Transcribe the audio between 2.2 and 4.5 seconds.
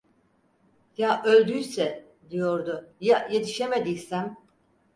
diyordu, ya yetişemediysem!